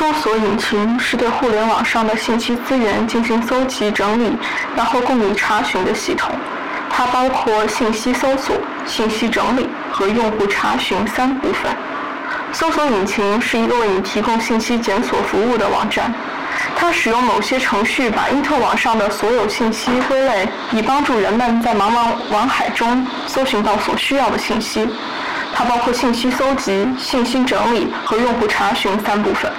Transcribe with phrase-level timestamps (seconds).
[0.00, 4.34] 搜索引擎是对互联网上的信息资源进行搜集整理，
[4.74, 6.32] 然后供你查询的系统。
[6.88, 11.70] 它包括信息搜索、信息整理和用户查询三部分。
[12.50, 16.10] 搜索引擎是一个为你提供信息检索服务的网站，
[16.74, 24.88] 它使用某些程序把因特网上的所有信息归类，以帮助人们在茫茫网海中搜寻到所需要的信息。
[25.52, 29.52] 它包括信息搜集、信息整理和用户查询三部分。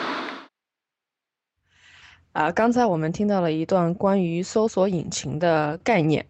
[2.34, 6.26] 啊，刚才我们听到了一段关于搜索引擎的概念。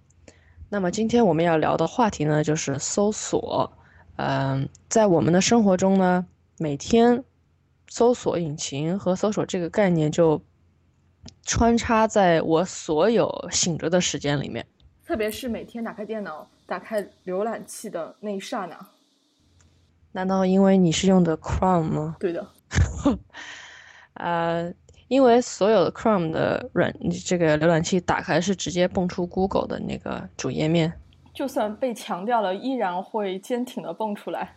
[0.67, 3.71] 那么今天我们要聊的话题呢，就是搜索。
[4.15, 6.25] 嗯，在我们的生活中呢，
[6.57, 7.23] 每天
[7.87, 10.41] 搜索引擎和搜索这个概念就
[11.43, 14.65] 穿插在我所有醒着的时间里面。
[15.05, 18.87] 特别是每天打开电脑、打开浏览器的那一刹那。
[20.13, 22.15] 难道因为你是用的 Chrome 吗？
[22.19, 22.47] 对的。
[24.15, 24.73] 呃。
[25.11, 26.89] 因为所有的 Chrome 的软
[27.25, 30.93] 这个浏览器打开是直接蹦出 Google 的那个主页面，
[31.33, 34.55] 就算被强调了，依然会坚挺的蹦出来。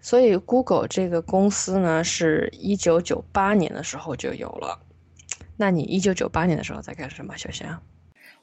[0.00, 4.78] 所以 Google 这个公司呢，是一九九八年的时候就有了。
[5.56, 7.82] 那你一九九八年的时候在干什么，小香？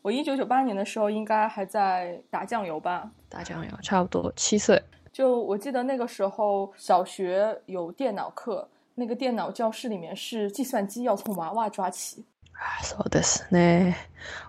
[0.01, 3.09] 我一九九八年的时候应该还在打酱油吧？
[3.29, 4.83] 打酱油，差不多七岁。
[5.13, 8.67] 就我记得那个时候小学有电脑课。
[8.94, 12.24] 那个电脑教室里面是计算机，要从娃娃抓起。
[12.56, 13.94] 啊，そうですね。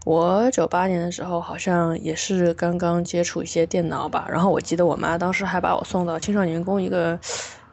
[0.05, 7.19] 我九八年的时候好像也是刚刚接触一些电脑吧，然后我记得我妈当时还把我送到青少年宫一个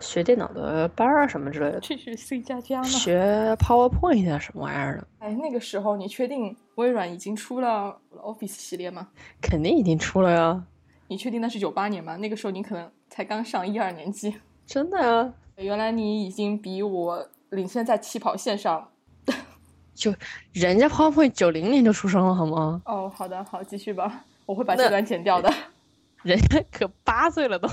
[0.01, 1.79] 学电脑的班儿什么之类的。
[1.79, 2.89] 去学 C 加加吗？
[2.89, 5.07] 学 PowerPoint 什么玩意儿的？
[5.21, 9.07] 哎，那个时候你确定微软已经出了 Office 系列吗？
[9.41, 10.65] 肯定已经出了呀。
[11.07, 12.17] 你确定那是九八年吗？
[12.17, 14.35] 那个时候你可能才刚上一二年级。
[14.67, 15.33] 真的呀。
[15.60, 18.90] 原来你已经比我领先在起跑线上，
[19.94, 20.14] 就
[20.54, 22.82] 人家 PowerPoint 九零年就出生了，好吗？
[22.86, 25.54] 哦，好的，好，继续吧，我会把这段剪掉的。
[26.24, 27.68] 人家可八岁了都。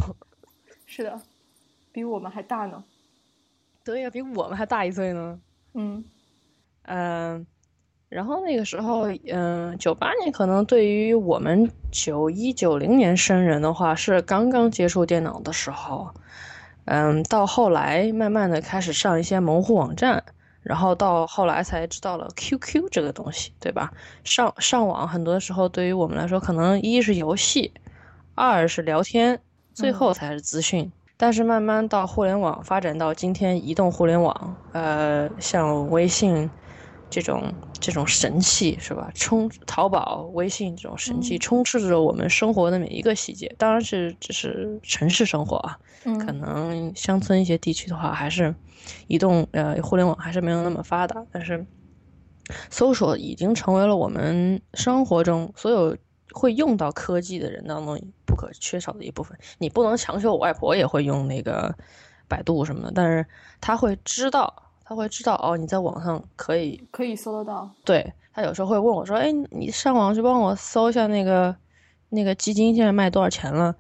[0.85, 1.21] 是的，
[1.93, 2.83] 比我们还大呢。
[3.85, 5.39] 对呀，比我们还大一岁呢。
[5.75, 6.05] 嗯
[6.83, 7.47] 嗯，
[8.09, 16.11] 然后那个时候，嗯，九八年可能对于我们九一九零年生人的话，是刚刚接触电脑的时候。
[16.87, 20.23] 嗯，到后来慢慢的开始上一些门户网站，
[20.63, 23.93] 然后到后来才知道了 QQ 这个东西，对吧？
[24.25, 27.73] 上上网很多时候对于我们来说，可能一是游戏，
[28.35, 29.41] 二是聊天，
[29.75, 30.91] 最后才是资讯。
[31.17, 36.51] 但是慢慢到互联网发展到今天，移动互联网，呃，像微信。
[37.09, 39.11] 这种这种神器是吧？
[39.15, 43.55] 充淘宝、微信这种神器充斥着我们生活的每一个细节。
[43.57, 48.55] 当然是只是城市生活啊，可能乡村一些地区的话，还是
[49.07, 51.25] 移动呃互联网还是没有那么发达。
[51.31, 51.65] 但是
[52.71, 55.97] 搜索已经成为了我们生活中所有
[56.33, 59.39] 会用到科技的人当中不可缺少的一部分。
[59.59, 61.75] 你不能强求我外婆也会用那个
[62.27, 63.25] 百度什么的，但是
[63.61, 64.65] 她会知道。
[64.89, 67.69] 他会知道哦，你在网上可以可以搜得到。
[67.85, 71.55] 对他有时候会问我说：“哎，你上网去帮我搜一下那个
[72.11, 73.75] 那个基金现在卖多少钱了？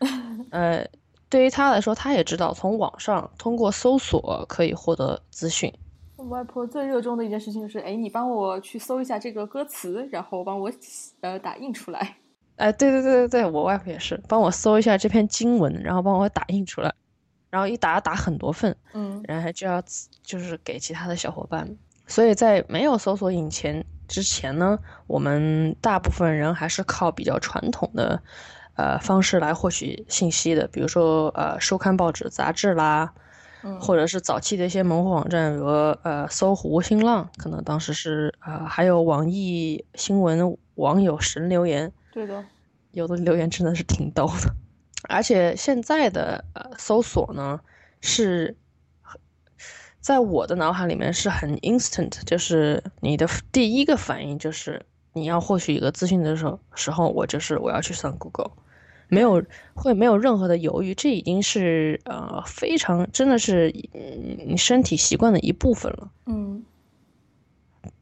[0.52, 0.86] ”呃，
[1.30, 5.72] 对于他来说，他也知道从网上通过搜索可以获得资讯。
[6.16, 10.70] 我外婆最热衷的一件事情就是：哎，你帮我去搜一下这个歌词，然后帮我
[11.22, 12.16] 呃打印出来。
[12.56, 16.92] 哎，对对对对对，我外婆也是帮我搜一下这篇经文，然后帮我打印出来。
[17.50, 19.82] 然后一打打很多份，嗯，然后就要
[20.22, 21.76] 就是给其他的小伙伴。
[22.06, 28.20] 所以在没有搜索引擎之前呢，我们大部分人还是靠比较传统的，
[28.74, 33.12] 呃方式来获取信息的，比如说呃收看报纸、杂志啦，
[33.62, 35.66] 嗯，或者是早期的一些门户网站，比如
[36.02, 42.44] 呃搜狐、新浪，可能当时是呃还有网易新闻网友神留言，对的，
[42.90, 44.52] 有的留言真的是挺逗的。
[45.10, 47.60] 而且现在的呃搜索呢，
[48.00, 48.56] 是
[50.00, 58.52] 在我的脑海里面是很 instant，就是你的第一个反应就是你要获取一个资讯的时候，时候我就是我要去上 Google，
[59.08, 59.44] 没有
[59.74, 63.70] 会没有任何的犹豫，这已经是呃非常真的是
[64.46, 66.10] 你身体习惯的一部分了。
[66.26, 66.64] 嗯，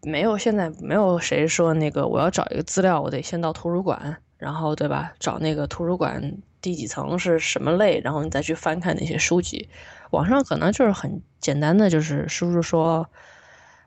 [0.02, 5.14] 没有现在没有谁说那个我要找一个资料，我得先到图书馆，然后对吧？
[5.18, 6.38] 找那个图书馆。
[6.60, 9.68] 第几层是什么类，然后你再去翻看那些书籍。
[10.10, 13.08] 网上可能就是很简单的，就是叔叔说，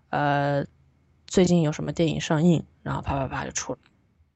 [0.10, 0.64] 呃，
[1.26, 3.80] 最近有什么电影上映，然后啪啪啪就出来。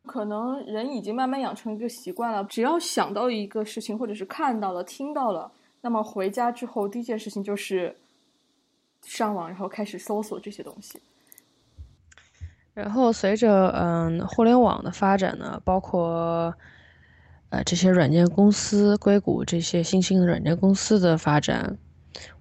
[0.06, 5.52] 可能人已经慢慢养成一个习惯了，只要想到一个事情，或者是看到了、听到了，
[5.82, 7.96] 那么回家之后第一件事情就是
[9.04, 11.00] 上网，然后开始搜索这些东西。
[12.74, 16.54] 然后随着嗯互联网的发展呢，包括
[17.50, 21.78] 呃这些软件公司硅谷这些新兴的软件公司的发展，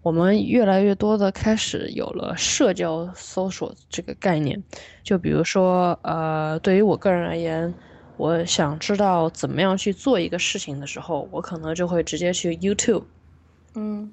[0.03, 4.63] 我们越来越多的开始有了社交搜索这个概念。
[5.03, 7.73] 就比如说呃，对于我个人而言，
[8.17, 13.05] 我想知道怎么样去做一个事情的时候，我可能就会直接去 YouTube。
[13.75, 14.13] 嗯，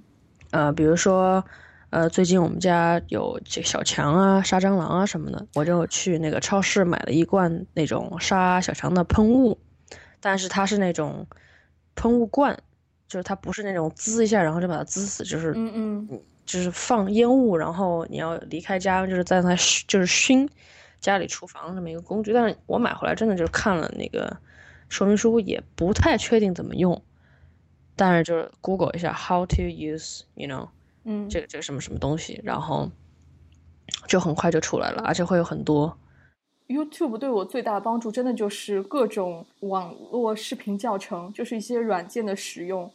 [0.51, 1.43] 呃，比如说。
[1.91, 9.57] 呃，最近我们家有这小强啊，杀蟑螂啊什么的，我就去那个超市买了一罐那种杀小强的喷雾，
[10.21, 11.27] 但是它是那种
[11.95, 12.57] 喷雾罐，
[13.09, 19.53] 就是它不是那种滋一下然后就把它滋死，就是嗯嗯，就是放烟雾，然后你要离开家，就是在那
[19.87, 20.47] 就是熏
[21.01, 22.31] 家里厨房这么一个工具。
[22.31, 24.37] 但是我买回来真的就是看了那个
[24.87, 27.03] 说明书，也不太确定怎么用，
[27.95, 30.69] 但是就是 Google 一下 how to use，you know。
[31.03, 32.91] 嗯，这个这个什么什么东西，然后
[34.07, 35.97] 就很快就出来了，而且会有很多。
[36.71, 42.91] YouTube 对我最大的帮助，真的就是各种网络视频教程，就是一些软件的使用，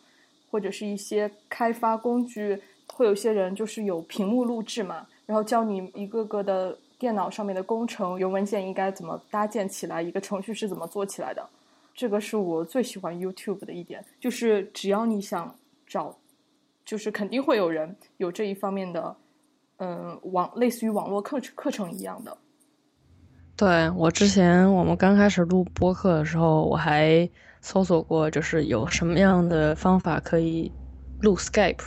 [0.50, 2.60] 或者是一些开发工具。
[2.88, 11.46] 会有些人就是有屏幕录制嘛，然后教你一个个的电脑上面的工程，有文件应该怎么搭建起来，一个程序是怎么做起来的。
[11.94, 15.54] 这个是我最喜欢 YouTube 的一点，就是只要你想
[15.86, 16.16] 找。
[16.84, 19.16] 就是肯定会有人有这一方面的，
[19.78, 22.38] 嗯，网类似于网络课程课程一样的。
[23.56, 27.28] 对我之前我们刚开始录播客的时候，我还
[27.60, 30.70] 搜索过，就是有什么样的方法可以
[31.20, 31.84] 录 Skype。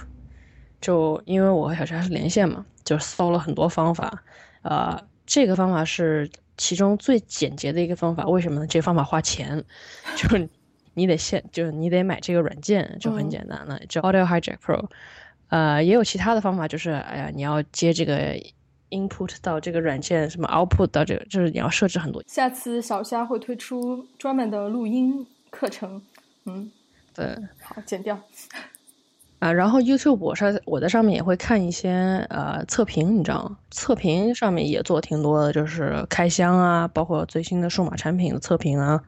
[0.81, 4.23] 就因为我和小陈是连线嘛，就搜了很多方法。
[4.63, 8.25] 呃，这个方法是其中最简洁的一个方法。
[8.25, 8.67] 为什么呢？
[8.67, 9.63] 这个方法花钱，
[10.17, 10.49] 就是。
[10.95, 14.89] 你得先，就是你得买这个软件，就很简单了，叫 Audio Hijack Pro。
[15.47, 18.35] 呃，也有其他的方法，就是哎呀，你要接这个
[18.91, 22.23] input 到这个软件，什么 output 到这个，就是你要设置很多。
[22.27, 26.01] 下次小虾会推出专门的录音课程。
[26.45, 26.71] 嗯，
[27.13, 28.19] 对，好，剪掉。
[29.39, 33.57] 啊，然后 YouTube 我上我在上面也会看一些呃测评，你知道吗？
[33.71, 39.03] 测评上面也做挺多的，就是开箱啊，包括最新的数码产品的测评啊。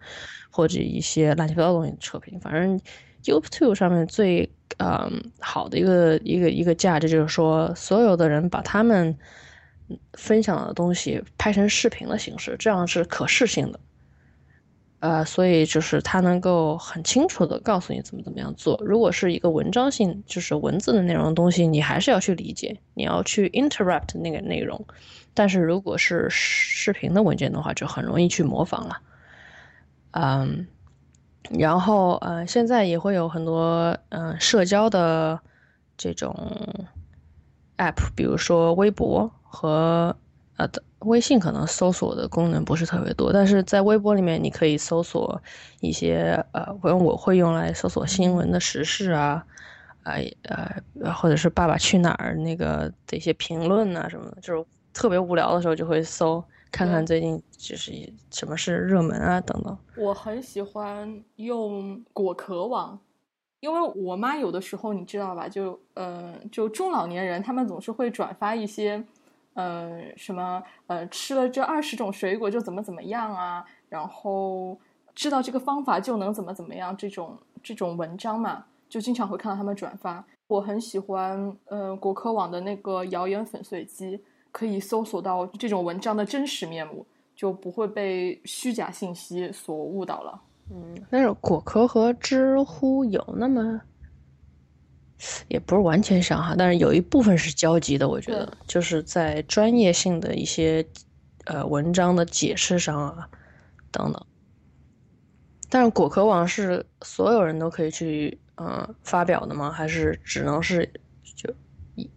[0.53, 2.77] 或者一些乱七八糟东西的测评，反正
[3.23, 9.17] YouTube 上面最嗯好的一个一个一个价值就是说，所有的人把他们
[10.13, 13.79] 分享的东西拍成视频的形式，这样是可视性的。
[14.99, 18.79] 呃，所以就是它能够很清楚的告诉你怎么怎么样做。
[18.85, 24.85] 如果是一个文章性，就是文字的内容的东西，你还是要去理解，你要去 interrupt 那个内容。
[25.33, 29.01] 但是如果是视频的文件的话，就很容易去模仿了。
[30.11, 30.67] 嗯，
[31.49, 35.39] 然后呃，现在也会有很多嗯社交的
[35.97, 36.35] 这种
[37.77, 40.15] app，比如说微博和
[40.55, 40.65] 呃
[40.99, 45.41] 微信，可能搜索的功能不是特别多，但是在微博里面你可以搜索
[45.81, 49.45] 一些呃，我我会用来搜索新闻的时事啊，
[50.03, 56.43] 呃呃，或者是《爸爸去哪儿》那个的一些评论啊什么的，就是特别无聊的时候就会搜。
[56.73, 57.91] 看看最近就是
[58.31, 59.77] 什么是热门啊等等。
[59.97, 62.97] 我很喜欢用果壳网，
[63.59, 69.03] 因为我妈有的时候你知道吧，就呃就中老年人他们总是会转发一些，
[69.53, 74.77] 呃什么呃吃了这二十种水果就怎么怎么样啊，然后
[75.13, 80.23] 知道这个方法就能怎么怎么样这种这种文章嘛，就经常会看到他们转发。
[80.47, 84.21] 我很喜欢呃果壳网的那个谣言粉碎机。
[84.53, 90.41] 可以搜索到这种文章的真实面目，就不会被虚假信息所误导了。
[90.69, 93.79] 嗯，但是果壳和知乎有那么，
[95.47, 98.07] 也不是完全像哈，但是有一部分是交集的。
[98.07, 100.85] 我觉得就是在专业性的一些
[101.45, 103.29] 呃文章的解释上啊
[103.91, 104.25] 等等。
[105.69, 109.71] 但是果壳网是所有人都可以去嗯发表的吗？
[109.71, 110.91] 还是只能是
[111.35, 111.53] 就？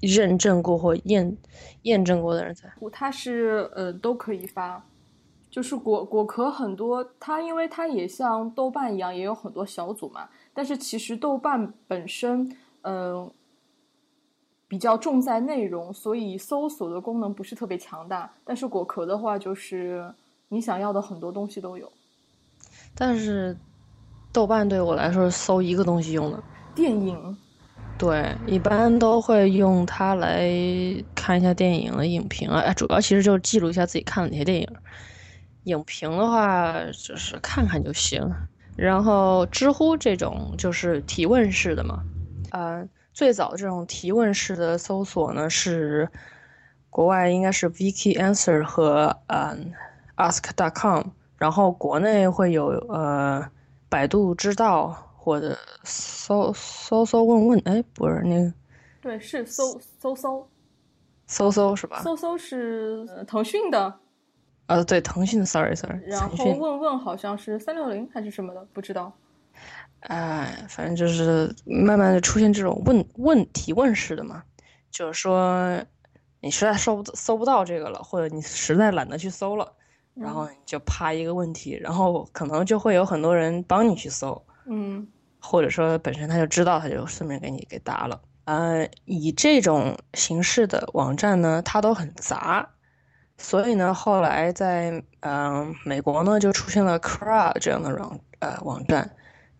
[0.00, 1.36] 认证过或验
[1.82, 4.86] 验证过的人才，他是呃都可以发，
[5.50, 10.28] 就是果果壳很多，它因为它也像豆瓣一样，也有很多小组嘛。
[10.54, 13.30] 但是其实豆瓣本身嗯
[14.66, 18.32] 比较重在内容，所以搜索的功能不是特别强大。
[18.44, 20.12] 但是果壳的话，就是
[20.48, 21.92] 你想要的很多东西都有。
[22.94, 23.56] 但是
[24.32, 26.42] 豆瓣对我来说是搜一个东西用的，
[26.74, 27.36] 电影。
[27.96, 30.50] 对，一般都会用它来
[31.14, 34.68] 看一下电影的影评啊，主要其实就是记录一下自己看的哪些电影。
[35.64, 38.28] 影评的话，就是看看就行。
[38.76, 42.02] 然后知乎这种就是提问式的嘛，
[42.54, 46.08] 呃，最早这种提问式的搜索呢是，
[46.88, 49.72] 国外应该是 Wiki Answer 和嗯
[50.16, 53.44] Ask.com，然后国内会有呃
[53.88, 58.54] 百度知道或者搜搜搜问问，哎，不是那个，
[59.02, 60.48] 对，是搜搜搜
[61.26, 62.02] 搜搜是吧？
[62.04, 63.92] 搜搜是腾讯的。
[64.66, 69.12] 呃，对，腾讯的，sorry sorry，然后问问好像是三六零还是什么的，不知道。
[70.08, 74.42] 哎，反正就是慢慢的出现这种问问提问式的嘛，
[74.90, 75.82] 就是说
[76.40, 79.72] 你实在搜不搜不到这个了，或者你实在懒得去搜了，
[80.14, 85.08] 然后你就啪一个问题，然后可能就会有很多人帮你去搜，嗯，
[85.40, 88.20] 或者说本身他就知道，他就顺便给你给答了。
[88.44, 92.68] 呃，以这种形式的网站呢，它都很杂。
[93.38, 99.10] 所以呢，后来在嗯美国呢，就出现了 Quora 这样的网呃网站，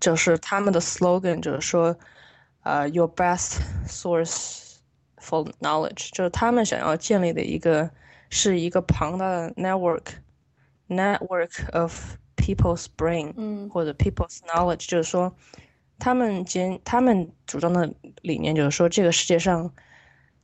[0.04, 1.96] 就是他们的 slogan 就是说，
[2.62, 3.56] 呃，your best
[3.88, 4.74] source
[5.16, 7.90] for knowledge，就是他们想要建立的一个
[8.28, 15.34] 是一个庞大的 network，network of people's brain，嗯，或者 people's knowledge，就是说，
[15.98, 19.72] 他们坚他们主张的理念就是说，这个世界上。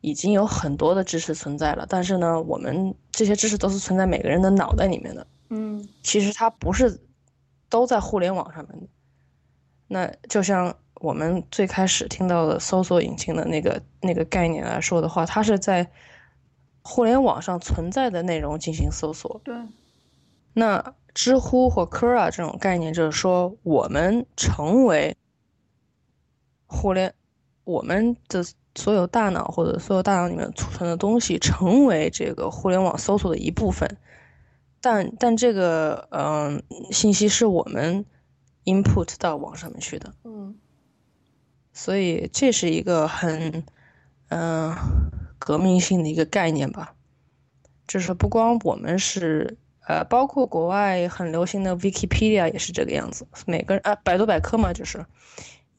[0.02, 5.26] 已经有很多的知识存在了，但是呢，我们这些知识都是存在每个人的脑袋里面的。
[5.50, 6.98] 嗯，其实它不是
[7.68, 8.86] 都在互联网上面的。
[9.92, 15.90] 那就像我们最开始听到的搜索引擎的那个那个概念来说的话，它是在
[16.82, 19.40] 互联网上存在的内容进行搜索。
[19.42, 19.54] 对。
[20.52, 25.16] 那知乎或 Quora 这种概念就是说，我们成为
[26.66, 27.12] 互联，
[27.64, 28.44] 我们的。
[28.76, 33.96] 所有大脑或者所有大脑里面储存的东西成为这个互联网搜索的一部分，
[34.80, 38.06] 但但这个嗯信息是我们
[38.70, 40.54] input 到网上面去的，嗯，
[41.72, 43.64] 所以这是一个很
[44.28, 44.74] 嗯
[45.38, 46.94] 革命性的一个概念吧，
[47.86, 55.04] 就是不光我们是呃，包括国外很流行的 Wikipedia 也是这个样子，每个人啊百度百科嘛就是。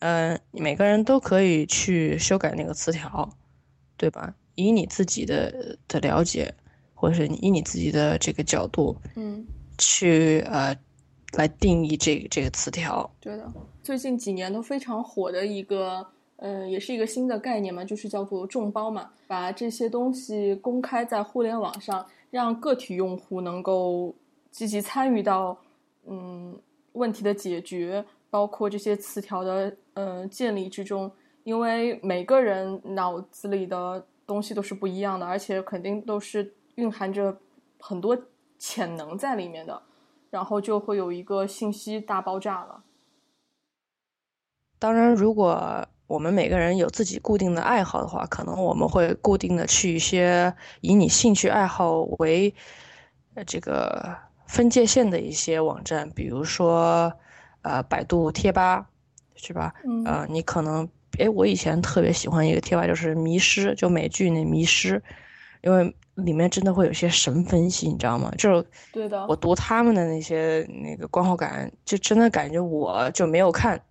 [0.03, 3.29] 嗯，每个人都可以去修改那个词条，
[3.98, 4.33] 对吧？
[4.55, 6.55] 以你自己的的了解，
[6.95, 9.45] 或者是以你自己的这个角度，嗯，
[9.77, 10.75] 去呃
[11.38, 13.09] 来定义这个这个词条。
[13.19, 13.51] 对的，
[13.83, 16.05] 最近几年都非常火的一个，
[16.38, 24.13] 呃，也是一个新的概念嘛，就是叫做众包嘛，把这些东西公开在互联网上，让个体用户能够
[24.51, 25.57] 积极参与到，
[26.05, 26.59] 嗯，
[26.93, 28.05] 问题的解决。
[28.29, 31.11] 包括这些词条的呃建立之中，
[31.43, 37.38] 因为每个人脑子里的东西都是不一样的，而且肯定都是蕴含着
[37.81, 38.17] 很多
[38.57, 39.81] 潜能在里面的，
[40.31, 42.83] 然后就会有一个信息大爆炸了。
[44.79, 52.51] 当然，如果我们每个人有自己固定的爱好的话，可能我们会固定的去一些以你兴趣爱好为
[53.35, 57.13] 呃这个分界线的一些网站，比如说。
[57.63, 58.89] 呃，百度贴吧，
[59.35, 59.71] 是吧？
[59.85, 60.03] 嗯。
[60.03, 64.97] 呃，你可能，哎，我以前特别喜欢一个贴吧，就是《迷失》，就美剧那《迷失》，
[65.61, 68.31] 因为里面真的会有些神分析，你知道吗？
[68.37, 69.25] 就是对的。
[69.27, 73.81] 我读他们的那些那个观后感，就真的感觉我就没有看，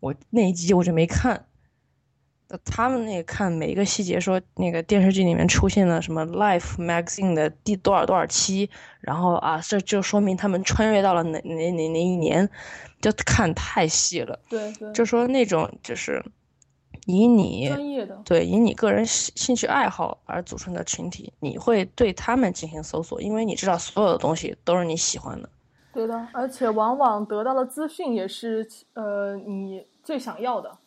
[0.00, 1.44] 我那一集我就没看。
[2.64, 8.68] 他们那个看每一个细节，说那个电视剧里面出现了什么《Life Magazine》的第多少多少期，
[9.00, 12.50] 然后啊，这就说明他们穿越到了哪哪哪哪一年，
[13.00, 14.36] 就看太细了。
[14.48, 16.20] 对对，就说那种就是
[17.10, 25.48] 以你专业的对以你个人兴趣爱好而组成的群体，你会对他们进行搜索，因为你知道所有的东西都是你喜欢的。
[25.92, 30.78] 对的，而且往往得到的资讯也是呃你最想要的。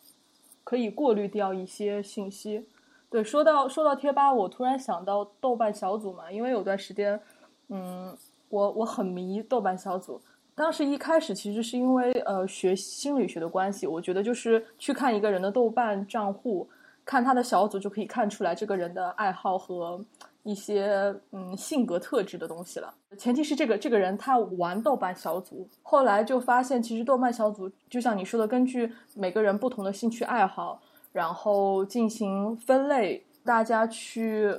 [0.64, 2.66] 可以过滤掉一些信息。
[3.10, 7.20] 对，说到说到贴吧，我突然想到豆瓣小组嘛，因为有段时间，
[7.68, 8.16] 嗯，
[8.48, 10.18] 我我很迷豆瓣小组。
[10.54, 16.68] 当时一开始其实是因为呃学心理学的关系，我觉得就是去看一个人的豆瓣账户，
[17.04, 20.04] 看他的小组就可以看出来这个人的爱好和。
[20.46, 30.78] 一些嗯性格特质的东西了，前提是这个这个人他玩豆瓣小组，后来就发现其实豆瓣小组就像你说的，根据每个人不同的兴趣爱好，
[31.12, 34.54] 然后进行分类，大家去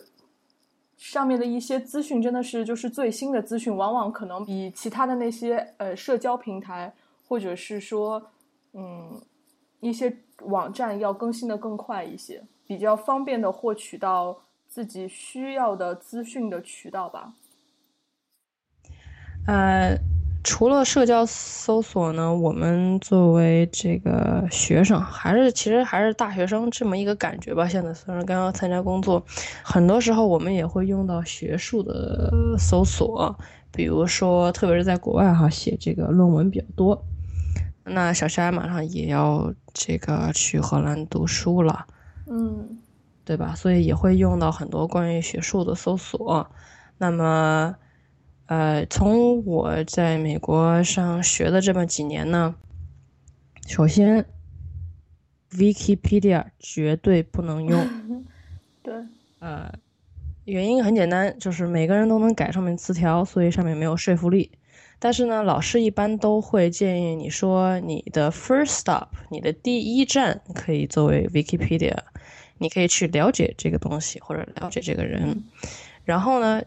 [0.98, 6.94] 上面的一些资讯真的是就是最新的资讯，往往可能比其他的那些呃社交平台
[7.28, 8.32] 或者是说
[8.74, 9.22] 嗯
[9.80, 14.42] 一些网站要更新的更快一些，比较方便的获取到。
[14.68, 17.34] 自己需要的资讯的渠道吧。
[19.48, 19.98] 呃，
[20.46, 27.68] 除了社交搜索呢，我们作为这个学生，还是其实还是大学生这么一个感觉吧。
[27.68, 29.26] 现在虽然刚刚参加工作，
[29.64, 33.36] 很多时候我们也会用到学术的搜索，
[33.72, 37.04] 比如说，特别是在国外哈，写这个论文比较多。
[37.84, 41.88] 那小山马上也要这个去荷兰读书了，
[42.28, 42.78] 嗯，
[43.26, 43.56] 对吧？
[43.56, 46.48] 所以也会用到很多关于学术的搜索。
[47.00, 47.76] 那么。
[48.48, 52.54] 呃，从我在美国上学的这么几年呢，
[53.66, 54.24] 首先
[55.50, 58.26] ，Wikipedia 绝对不能用。
[58.84, 58.94] 对。
[59.40, 59.74] 呃，
[60.44, 64.52] 原因很简单，就是每个人都能改上面词条，所以上面没有说服力。
[65.00, 71.98] 但是呢，老师一般都会建议你说，你的 first stop，你的第一站可以作为 Wikipedia，
[72.60, 75.44] 你可以去了解这个东西或者了解这个人，
[76.04, 76.62] 然后呢。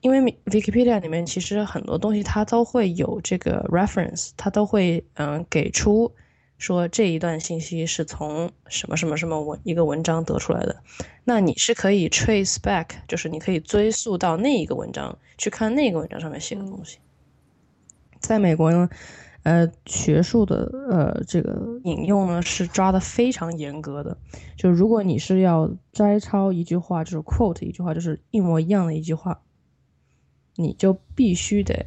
[0.00, 6.10] 因为 Wikipedia 里面其实很多东西它都会有这个 reference，它都会嗯给出
[6.56, 10.82] 说这一段信息是从什么什么什么文一个文章得出来的，
[11.24, 16.98] 那你是可以 trace back，就是你可以追溯到那一个文章去看那个文章上面写的东西。
[18.20, 18.88] 在美国呢，
[19.42, 24.16] 呃，学术的呃这个引用呢是抓的非常严格的，
[24.56, 29.40] 就如果你是要摘抄一句话，就是 quote 一句话，就是一模一样的一句话。
[30.60, 31.86] 你就必须得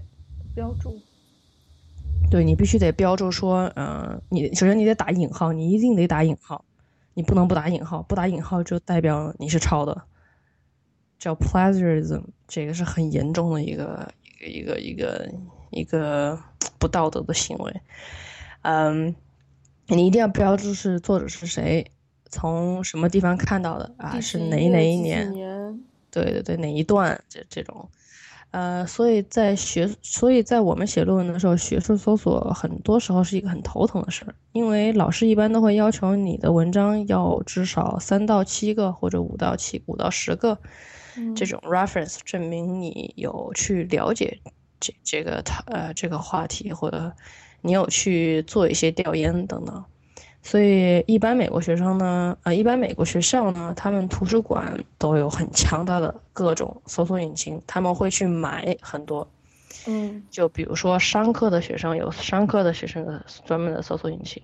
[0.55, 0.99] 标注，
[2.31, 6.65] 对你必须得标注说，嗯，你首先你得打引号，你一定得打引号，
[7.13, 10.01] 你不能不打引号，不打引号就代表你是抄的，
[11.19, 15.31] 叫 plagiarism，这个是很严重的一个一个一个一个
[15.69, 16.39] 一个
[16.79, 17.81] 不道德的行为，
[18.63, 19.15] 嗯，
[19.87, 21.85] 你一定要标注是作者是谁，
[22.29, 25.31] 从什么地方看到的啊，是哪哪一年，
[26.09, 27.89] 对对对，哪一段这这种。
[28.53, 40.55] 呃，所以在学，所以在我们写论文的时候，学术搜索很多时候是一个很头疼的事儿，因为老师一般都会要求你的文章要至少三到七个或者五到七五到十个
[41.35, 44.39] 这种 reference，证明你有去了解
[44.79, 47.11] 这这个他呃这个话题，或者
[47.61, 49.83] 你有去做一些调研等等。
[50.45, 59.25] 所以，一般美国学生呢，呃，一般美国学校呢，他们图书馆都有很强大的各种搜索引擎，他们会去买很多，
[59.87, 64.43] 嗯，就比如说商科的学生有商科的学生的专门的搜索引擎，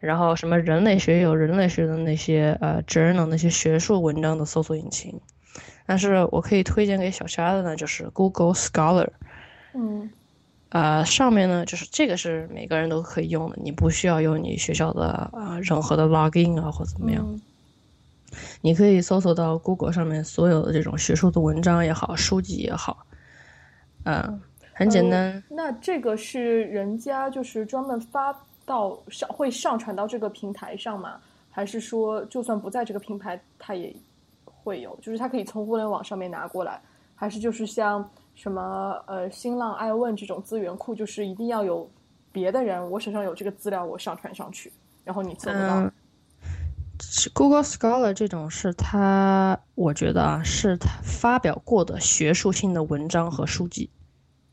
[0.00, 5.20] 然后什么人类学有人类学的那些呃 journal 那些学术文章的搜索引擎，
[5.84, 9.10] 但是我可以推荐给小虾的呢，就是 Google Scholar，
[9.74, 10.10] 嗯。
[10.70, 17.40] 呃，上面呢，就是这个是每个人都可以用的，你不需要用你学校的啊任何的 login 啊或怎么样，
[18.62, 23.06] 你可以搜索到 Google 上面所有的这种学术的文章也好，书籍也好，
[24.04, 24.40] 嗯，
[24.72, 25.40] 很简单。
[25.48, 31.20] 那这个是人家就是专门发到上会上传到这个平台上吗？
[31.48, 33.94] 还是说就算不在这个平台，它也
[34.44, 34.98] 会有？
[35.00, 36.82] 就是它可以从互联网上面拿过来，
[37.14, 38.10] 还是就是像？
[38.36, 41.90] 什么呃，新浪、爱问这种资源库，就是一定要有
[42.30, 44.70] 别的人，我手上有这个资料，我上传上去，
[45.02, 45.90] 然后你搜不到。
[47.34, 53.90] Google Scholar 这种是他，我觉得啊，是他发表过的学术性的文章和书籍。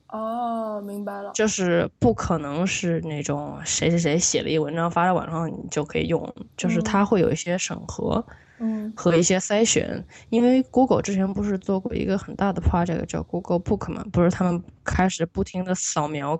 [0.08, 1.32] 哦，明白了。
[1.34, 8.24] 就是不可能是那种谁谁谁写了一文章发到网上你就可以用，就是他会有一些审核。
[8.28, 8.53] 嗯，
[8.96, 16.40] 和一些筛选，因为 Google 之前不是做过一个很大的 project 叫 Google Book 嘛，不是他们开始不停的扫描，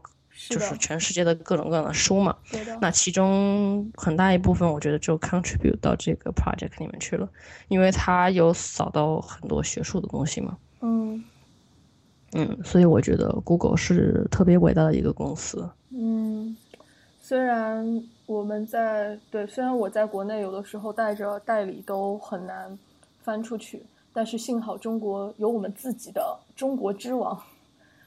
[0.50, 2.36] 就是全世界的各种各样的书嘛。
[2.82, 7.30] 那其中很大一部分，我觉得就 contribute 到这个 project 里面去了，
[7.68, 10.58] 因为它有扫到很多学术的东西嘛。
[10.82, 11.24] 嗯，
[12.34, 15.70] 嗯，所以我觉得 Google 是特别伟大的一个公司。
[15.90, 16.56] 嗯，
[17.20, 18.04] 虽然。
[18.26, 22.78] 我们在对，虽然我在国内有的时候带着代理都很难
[23.22, 23.84] 翻出去，
[24.14, 27.38] 但是幸好中国有我们自己的中国之王。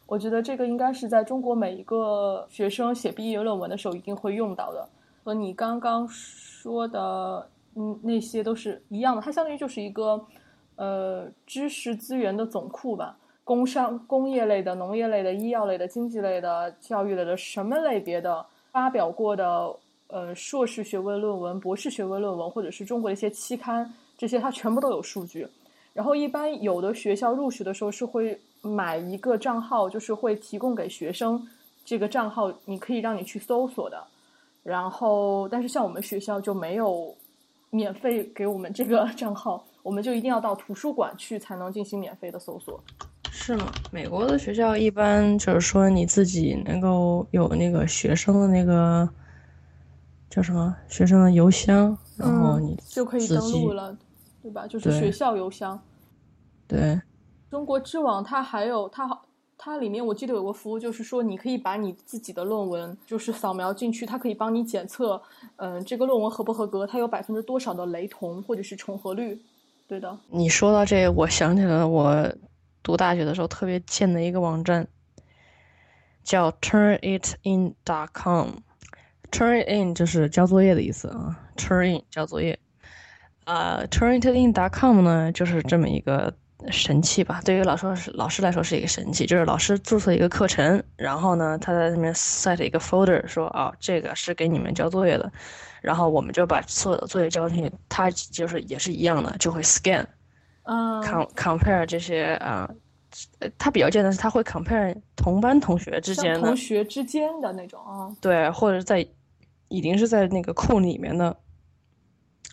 [0.07, 4.89] 我觉得这个应该是在中国每一个学生写毕业论文的时候一定会用到的，
[5.23, 9.21] 和你刚刚说的嗯那些都是一样的。
[9.21, 10.25] 它相当于就是一个
[10.77, 19.77] 呃知识资源的总库吧，工商、工业类的、农业类的、医药类的、经济类的、教育类的，什么类别的发表过的。
[20.09, 25.47] 呃，硕士学位论文、博士学位论文，或者是中国的一些期刊，这些它全部都有数据。
[25.93, 31.41] 然后一般有的学校入学的时候是会买一个账号，就是会提供给学生
[31.85, 34.03] 这个账号，你可以让你去搜索的。
[34.63, 37.15] 然后，但是像我们学校就没有
[37.71, 42.83] 免费给我们这个 账号，我们就一定要到图书馆去才能进行免费的搜索。
[43.31, 43.73] 是吗？
[43.91, 49.09] 美国的学校一般就是说你自己能够有那个学生的那个
[50.29, 53.97] 叫什么学生的邮箱，然后你就可以登录了，
[54.43, 54.67] 对吧？
[54.67, 55.81] 就是学校邮箱。
[56.67, 57.01] 对。
[57.51, 59.25] 中国知网它还有它好，
[59.57, 65.23] 它里面我记得有个服务，就是说你可以把你自己的论文就是扫描进去，它可以帮你检测，
[65.57, 69.41] 嗯，这个论文合不合格，它有百分之多少的雷同或者是重合率。
[69.87, 70.19] 对的。
[70.29, 72.33] 你说到这，我想起了我。
[72.83, 74.87] 读大学的时候特别贱的一个网站，
[76.23, 78.49] 叫 turnitin.com。
[79.31, 82.59] Turn it in 就是交作业的意思啊，turn in 交作业。
[83.45, 86.35] 啊，turnitin.com 呢就是这么一个
[86.71, 87.41] 神器吧？
[87.45, 95.31] 对于老师老师来说是一个神器，就是老师注册一个课程，然后呢他在上面 set 一个 folder，说啊这个是给你们交作业的，
[95.81, 100.05] 然后我们就把所有的作业交进去，他就是也是一样的，就会 scan。
[100.65, 102.69] 嗯，com compare 这些啊，
[103.39, 109.07] 呃，他比较见的是他会 compare 同班同学之间的同学之间的那种啊，对，或者在
[109.69, 111.37] 已经是在那个库里面的，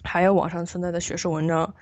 [0.03, 1.73] 还有网上存在的学术文章，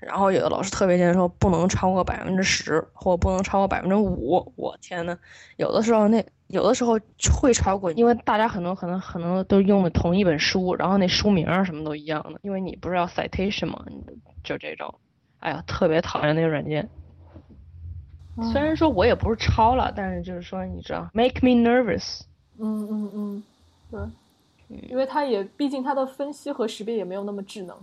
[0.00, 5.18] 然后有的老师特别贱说不能超过百分之十，或不能超过百分之五，我天呐，
[5.56, 6.98] 有的时候那有的时候
[7.40, 13.84] 会超过，因为大家很多可能可能都用的同一本书，然后那书名啊什么都一样的，因为你不是要 citation 嘛，
[14.42, 14.94] 就这种。
[15.40, 16.88] 哎呀，特别讨厌那个软件。
[18.52, 22.22] 虽然说我也不是抄了，但是就是说，你知道，make me nervous。
[22.56, 23.42] 嗯嗯嗯，
[23.90, 24.00] 对，
[24.68, 27.76] 因为它也毕竟它的分析和识别也没有那么智能。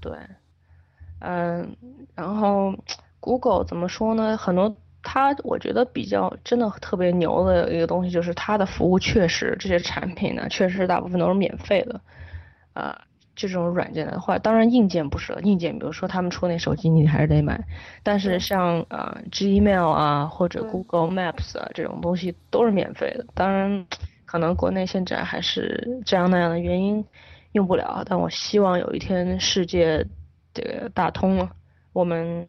[0.00, 0.12] 对，
[1.20, 1.76] 嗯，
[2.14, 2.74] 然后
[3.20, 4.36] Google 怎么说呢？
[4.36, 12.00] 很多它我觉得比较真的特别牛的一个东西，就是它的服务确实这些产品呢，确实大部分都是免费的，
[12.72, 13.02] 啊。
[13.34, 15.40] 这种软件的话，当然硬件不是了。
[15.40, 17.58] 硬件，比如说他们出那手机，你还是得买。
[18.02, 23.24] 但是像呃，Gmail 啊，或者 Google Maps 啊这种东西都是免费的。
[23.32, 23.86] 当然，
[24.32, 27.04] 可能国内现在还是这样那样的原因
[27.52, 28.02] 用不了。
[28.06, 30.02] 但我希望有一天世界
[30.54, 31.50] 这个打通了，
[31.92, 32.48] 我们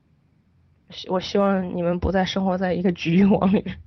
[1.10, 3.78] 我希望你们不再生活在一个局域网里面。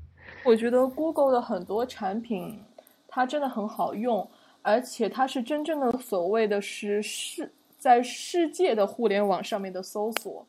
[0.44, 2.62] 我觉得 Google 的很多产品
[3.08, 4.28] 它真的很好用。
[4.60, 10.44] 而且它是真正的所谓的是世在世界的互联网上面的搜索，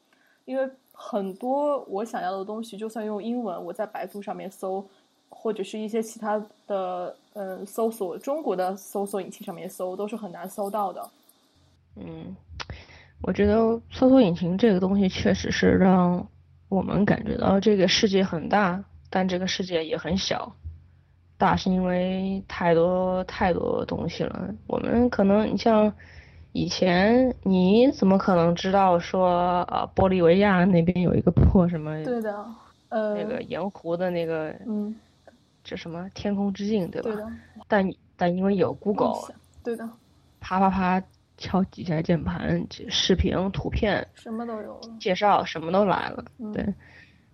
[0.45, 4.83] 因为很多我想要的东西，就算用英文，我在百度上面搜，
[5.29, 11.07] 或者是一些其他的嗯搜索中国的搜索引擎上面搜，都是很难搜到的。
[11.95, 12.35] 嗯，
[13.21, 16.27] 我觉得搜索引擎这个东西确实是让
[16.67, 20.51] 我们感觉到这个世界很大，但这个世界也很小。
[21.37, 25.93] 大是因为太多太多东西了，我们可能你像
[26.51, 32.03] 以前你怎么可能知道说啊玻利维亚那边有一个破什么？
[32.03, 32.45] 对的，
[32.89, 34.95] 呃，那个盐湖的那个，嗯，
[35.67, 37.11] 这什么天空之镜对吧？
[37.67, 39.85] 但但因为有 Google，对的，
[40.39, 41.03] 啪啪啪
[41.37, 46.73] 敲几下键盘，视频、图片什么都有，介绍什么都来了，对。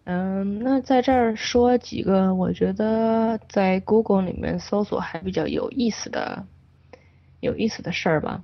[0.05, 6.43] 嗯，那在这儿说几个我觉得在 Google 里面搜索还比较有意思的、
[7.39, 8.43] 有意思的事儿吧。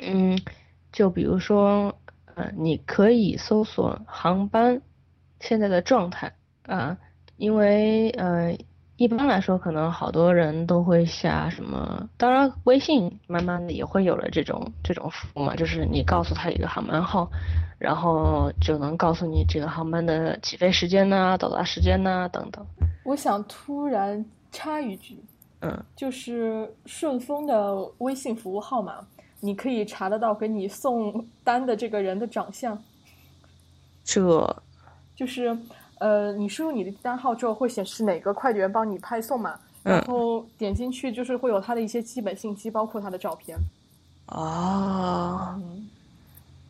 [0.00, 0.36] 嗯，
[0.90, 1.96] 就比如说，
[2.34, 4.82] 呃，你可以搜索航班
[5.38, 6.98] 现在的状态啊，
[7.36, 8.58] 因为呃。
[8.96, 17.30] 一般来说，可能好多人都会下什么，当然微信慢慢的也会有了这种这种服务嘛，就是你告诉他一个航班号，
[17.78, 22.64] 然后就能告诉你这个航班的起飞时间呐、到达时间呐等等。
[23.04, 25.22] 我想突然插一句，
[25.60, 29.06] 嗯，就是顺丰的微信服务号码，
[29.40, 32.82] 你可以查得到给你送单的这个人的长相。
[34.02, 34.56] 这，
[35.14, 35.54] 就是。
[35.98, 39.58] 呃，你输入你的单号之后，会显示哪个快递员帮你派送嘛？
[39.82, 43.56] 然后点进去就是会有他的一些基本信息，包括他的照片。
[44.26, 45.60] 哦，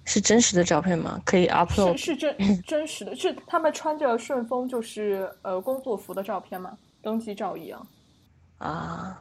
[0.04, 1.20] 是真实的照片吗？
[1.24, 1.96] 可以 upload？
[1.96, 6.76] 是是真真实的，是他们穿着顺丰就是呃工作服的照片吗？
[7.02, 7.86] 登记照一样。
[8.58, 9.20] 啊。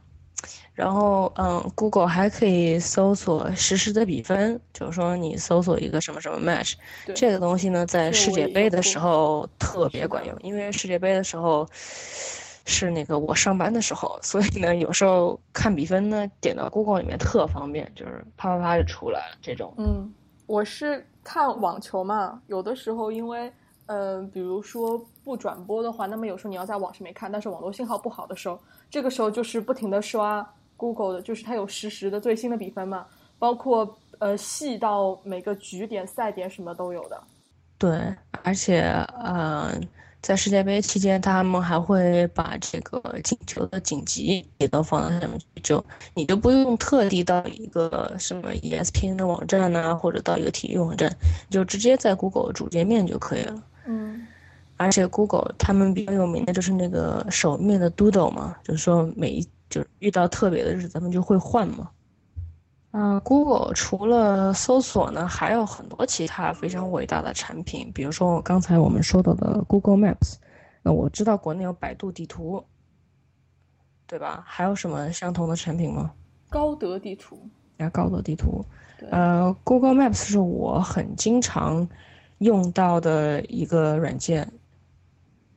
[0.75, 6.73] 然后，嗯，Google 还可以搜索实时的比分，就是说你搜索一个什么什么 match，
[7.15, 19.73] 这个东西呢，在世界杯的时候特别管用，因为世界杯的时候是那个我上班的时候，所以呢，有时候看比分呢，点到 Google 里面特方便，就是啪啪啪就出来了这种。
[19.77, 20.13] 嗯，
[20.45, 23.49] 我是看网球嘛，有的时候因为，
[23.85, 28.59] 嗯，比如说不转播的话，那么有时候你要在网上面看，但是网络信号不好的时候，
[28.89, 30.45] 这个时候就是不停的刷。
[30.77, 33.05] Google 的就是它有实时的最新的比分嘛，
[33.39, 37.21] 包括呃细到每个局点赛点什么都有的。
[37.77, 38.81] 对，而且
[39.19, 39.73] 呃，
[40.21, 45.83] 在世界杯期间，他们还会把这个进球的紧急也都放到上面去，就
[46.13, 51.13] 你就不用特地到一个什么 ESPN 的网站呐，或者到一个体育网站，
[51.49, 53.63] 就直接在 Google 主界面就可以了。
[53.85, 54.25] 嗯，
[54.77, 61.89] 而且 Google 他们比较有名的就是那个首面的 Doodle 嘛，就是说每一就是遇到特别的日子，咱们就会换嘛。
[62.91, 70.35] 嗯，Google 除了搜索呢，还有很多其他非常伟大的产品，比如说刚才我们说到的 Google Maps。
[70.81, 72.63] 那我知道国内有百度地图，
[74.07, 74.43] 对吧？
[74.45, 76.13] 还有什么相同的产品吗？
[76.47, 77.49] 高德地图。
[77.79, 78.63] 啊，高德地图。
[79.09, 81.85] 呃，Google Maps 是我很经常
[82.37, 84.49] 用到的一个软件。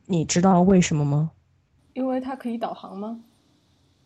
[0.07, 1.31] 你知道为什么吗？
[1.93, 3.19] 因为它可以导航吗？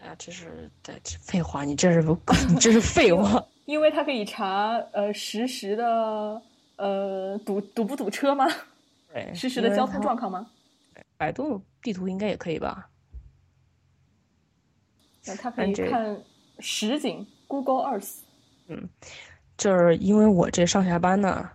[0.03, 2.13] 啊，这是这废话，你这是不，
[2.49, 3.43] 你这是废话。
[3.65, 6.41] 因为它可以查呃实时的
[6.75, 8.45] 呃堵堵不堵车吗？
[9.13, 10.45] 对，实时的交通状况吗？
[11.17, 12.89] 百度地图应该也可以吧？
[15.25, 16.21] 那它可以看
[16.59, 18.17] 实景 Google Earth。
[18.67, 18.89] 嗯，
[19.57, 21.49] 就是因为我这上下班呢，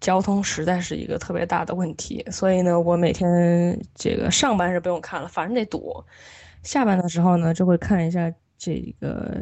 [0.00, 6.04] 交通实在是一个特别大的问题，所以呢，我每天这个上班是不用看了，反正得堵。
[6.68, 9.34] 下班的时候呢，就会看一下这个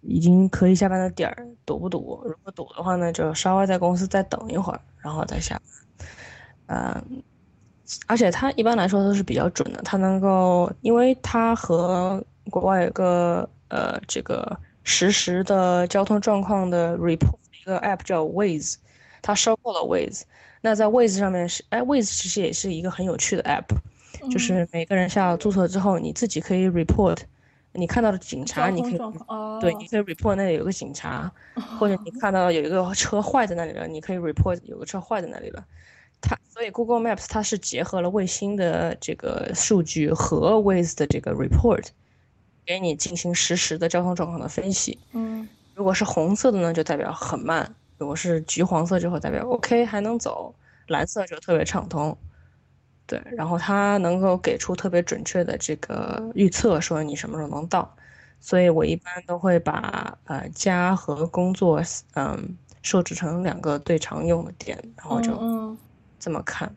[0.00, 2.20] 已经可以下班的点儿堵不堵。
[2.24, 6.08] 如果堵的话呢，就稍微在公司再等一会儿，然后再下班。
[6.66, 7.22] 嗯，
[8.08, 18.74] 而且它一般来说都是比较准的，它能够，因为它和国外有个呃这个实时的交通状况的 report 一个 app 叫 Waze，
[19.22, 20.22] 它收购了 Waze。
[20.60, 23.72] 那在 Waze 上面是，哎，Waze 其实也是一个很有趣的 app。
[24.30, 27.18] 就是每个人下了注册之后，你自己可以 report，
[27.72, 28.98] 你看到的警察，你可以
[29.60, 31.30] 对，你可以 report 那里有个警察，
[31.78, 35.64] 或者你看到有一个车坏在那里了，你可以 report 有个车坏在那里了。
[36.20, 41.86] 它所以 Google Maps 它是结合了卫星的这个数据和 Waze 的这个 report，
[42.64, 44.96] 给你进行实时的交通状况的分析。
[45.12, 47.66] 嗯，如果是红色的呢，就代表很慢；
[47.98, 50.54] 如果是橘黄色，就会代表 OK 还能走；
[50.86, 52.16] 蓝色就特别畅通。
[53.12, 57.94] 对，然后它能够给出特别准确的这个预测，说你什么时候能到，
[58.40, 61.82] 所以我一般都会把呃家和工作
[62.14, 65.38] 嗯设置成两个最常用的点，然后就
[66.18, 66.74] 这么看。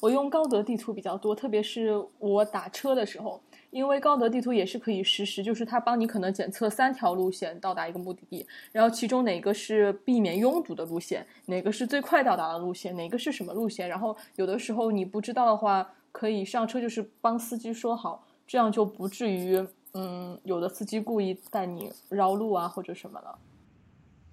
[0.00, 3.42] 我用高德地图比较多，特别是我打车的时候。
[3.72, 23.38] 因为高德地图也是可以实时，就是它帮你可能检测三条路线到达一个目的地，然后其中哪个是避免拥堵的路线，哪个是最快到达的路线，哪个是什么路线，然后有的时候你不知道的话，可以上车就是帮司机说好，这样就不至于嗯有的司机故意带你绕路啊或者什么了。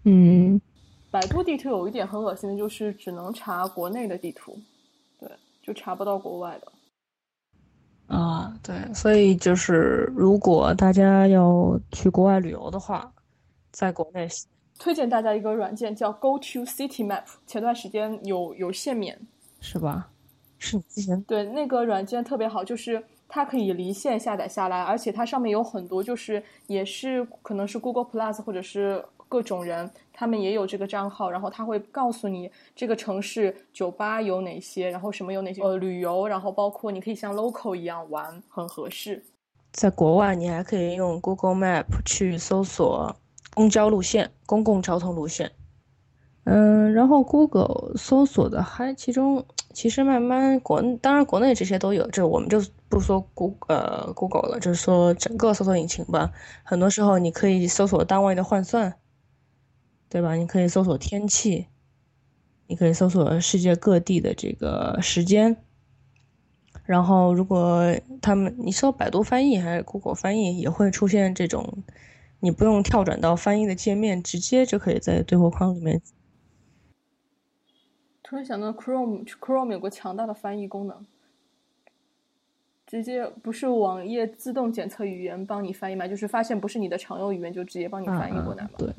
[0.03, 0.59] 嗯，
[1.09, 4.59] 百度地图有一点很恶心的就是只能查国内的地图，
[5.17, 5.29] 对，
[5.63, 6.69] 就查不到国外的。
[8.09, 13.09] 啊，对，所以就是如果大家要去国外旅游的话，
[13.71, 14.27] 在国内
[14.77, 19.17] 推荐大家一个软件叫 Go to City Map，前段时间有有限免，
[19.61, 20.09] 是吧？
[20.57, 29.03] 是你之前对那个软件特别好，就是它可以离线下载下来，而且它上面有很多，就是也是可能是 Google Plus 或者是。
[29.29, 39.23] 各种人，他们也有这个账号，然后他会告诉你这个城市酒吧有哪些，然后什么有哪些，呃，旅游，然后包括你可以像 local 一样玩，很合适。
[39.71, 43.15] 在国外，你还可以用 Google Map 去搜索
[43.53, 45.51] 公交路线、公共交通路线。
[46.45, 56.31] 嗯，然后 Google 搜索的还其中，其实慢慢国当然国内这些都有，这我们就不说 Google 呃 Google 了，就是说整个搜索引擎吧。
[56.63, 58.91] 很多时候你可以搜索单位的换算。
[60.09, 60.33] 对吧？
[60.33, 61.67] 你可以搜索天气，
[62.67, 65.57] 你可以搜索世界各地的这个时间。
[66.85, 67.83] 然后，如果
[68.19, 71.83] 他们你搜百度翻译还是 Google 翻译，也会出现这种，
[72.39, 76.01] 你不用跳转到翻译的界面，直接就可以在对话框里面。
[78.23, 81.05] 突然想到，Chrome，Chrome 有个强大的翻译功能，
[82.87, 86.07] 直接不是网页自动检测语言帮你翻译嘛？
[86.07, 88.71] 就是发现不是你的常用语言，就直接帮你翻译过来嘛？
[88.77, 88.91] 对。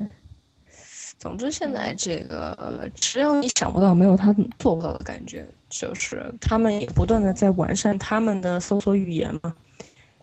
[1.21, 5.47] 总之，现在这个只有你想不到，没有他做不到的感觉。
[5.69, 9.55] 就是他们也不断的在完善他们的搜索语言嘛。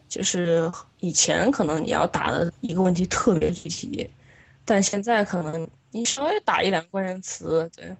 [0.08, 4.10] 就是以前可能你要打的一个问题特别具体，
[4.64, 7.96] 但现在可能你稍微打一两个关键词，对。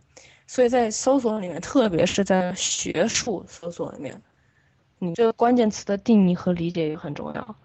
[0.49, 4.21] 所以在搜索里面，特别是在学术搜索里面，
[4.99, 7.57] 你这个关键词的定义和理解也很重要。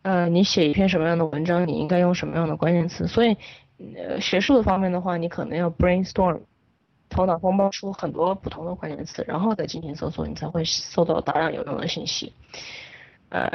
[0.00, 3.36] 呃，你写一篇什么样的文章，你应该用什么样的关键词，所以。
[3.96, 6.40] 呃，学术的方面的话，你可能要 brainstorm，
[7.08, 12.32] 头脑风暴出很多不同的关键词，然后再进行搜索，你才会搜到大量有用的信息。
[13.28, 13.48] 呃，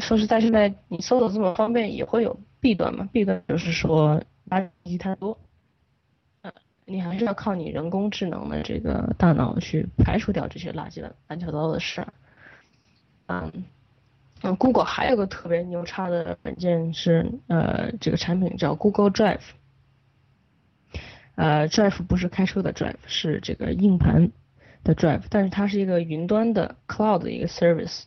[0.00, 3.08] 说实在，现在你搜索这么方便，也会有弊端嘛？
[3.12, 5.38] 弊端就是说垃圾太多，
[6.42, 6.50] 呃，
[6.86, 12.12] 你还是要靠你人工智能的这个大脑去排除掉这些垃圾的乱七八糟的事儿。
[13.26, 13.64] 嗯，
[14.42, 19.40] 嗯，Google 还有个特别牛叉的软件是，呃，这个产品叫 Google Drive。
[21.40, 24.30] 呃，Drive 不是开车的 Drive，是这个硬盘
[24.84, 28.02] 的 Drive，但是它是一个云端的 Cloud 的一个 Service。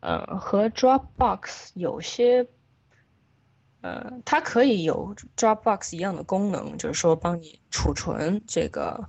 [0.00, 2.48] 呃，和 Dropbox 有些，
[3.80, 9.08] 呃，它可以有 Dropbox 一样的功能，就是说帮你储存这个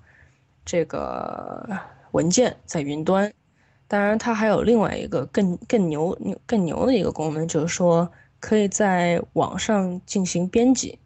[0.63, 1.67] 这个
[2.12, 3.33] 文件在云端。
[3.88, 10.99] 当然，它还有另外一个更更牛牛更牛的一个功能，就是说可以在网上进行编辑。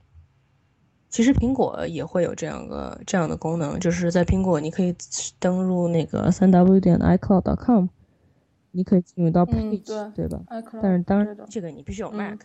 [1.14, 4.96] 其实苹果也会有这样个这样的功能，就是在苹果你可以
[5.38, 7.86] 登录那个三 w 点 icloud.com。
[8.72, 10.42] 你可以进入到 Page，对吧？
[10.82, 12.40] 但是当然，这个你必须有 Mac。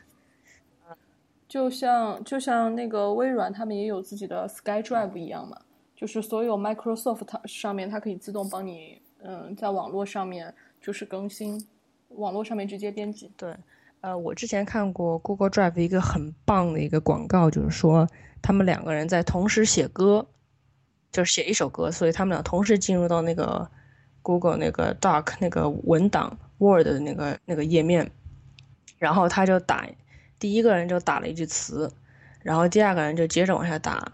[1.49, 5.57] 就像就像那个微软，他们也有自己的 SkyDrive 一样嘛，
[5.97, 11.67] 就是所有 Microsoft 上面，它可以自动帮你，嗯，在网络上面就是更新，
[12.11, 13.33] 网络上面直接编辑。
[13.35, 13.57] 对，
[14.03, 18.07] 呃，我之前看过 Google Drive 一个很棒的一个广告，就是说
[18.43, 20.27] 他们两个人在同时写歌，
[21.13, 23.71] 就是写一首歌，所以他们俩同时进入到那个。
[24.21, 28.11] Google 那个 Doc 那个文档 Word 的那个那个页面，
[28.99, 29.89] 然后他就打，
[30.39, 31.91] 第一个人就打了一句词，
[32.43, 34.13] 然后第二个人就接着往下打，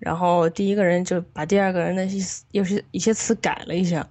[0.00, 4.08] 然后第一个人就把第二个人的一些有些一些词改了一下，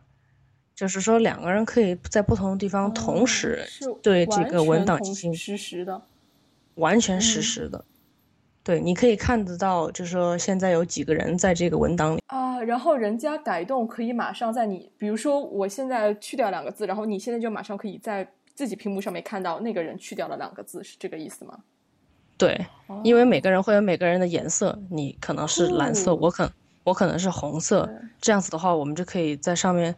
[0.74, 3.68] 就是说两个人可以在不同的地方同时
[4.02, 6.02] 对这个文档进行实时的，
[6.76, 7.84] 完全实时的。
[8.66, 21.60] 对，你可以看得到，就是说现在有几个人在这个文档里啊，然后人家改动可以马上在你，比如说我现在去掉两个字，然后你现在就马上可以在自己屏幕上面看到那个人去掉了两个字，是这个意思吗？
[22.40, 22.66] 对，
[23.04, 26.52] 因为每个人会有每个人的颜色，你可能是蓝色，我可
[26.84, 27.88] 我可能是红色，
[28.20, 29.96] 这样子的话，我们就可以在上面，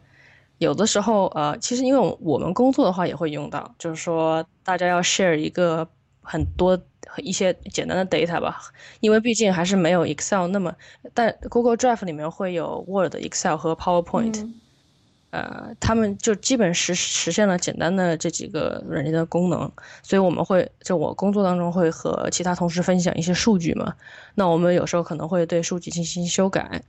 [0.58, 5.88] 有的时候呃，其实因为我们工作的话也会用到，就是说大家要 share 一个。
[6.20, 6.78] 很多
[7.16, 8.60] 一些简单的 data 吧，
[9.00, 10.74] 因为毕竟还是没有 Excel 那么，
[11.14, 14.50] 但 Google Drive 里面会有 Word、Excel 和 PowerPoint，
[15.30, 19.70] 呃，他们就基本实实现了简单的这几个软件的功能，
[20.02, 23.94] 所以我们会就我工作当中会和其他同事分享一些数据嘛，
[24.34, 26.82] 那我们有时候可能会对数据进行修改，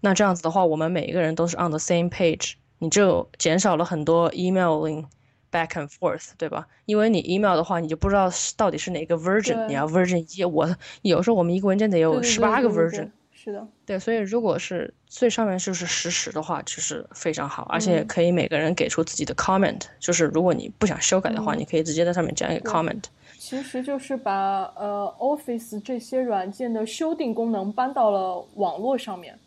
[0.00, 5.06] 那这样子的话，我们每一个人都是 on the same page，你就减少了很多 emailing。
[5.54, 6.66] Back and forth，对吧？
[6.84, 9.68] 因为你 email 的话，你就不知道到底是哪个 version。
[9.68, 10.68] 你要 version 一，我
[11.02, 13.08] 有时候我们一个文件得有十八个 version。
[13.30, 13.64] 是的。
[13.86, 19.80] 对，所以如果是最上面就是实时的话，就是非常好，而且可以每个人给出自己的 comment。
[20.00, 23.04] 就是如果你不想修改的话，你可以直接在上面加一个 comment。
[23.38, 29.38] 其实就是把呃 Office 这些软件的修订功能搬到了网络上面。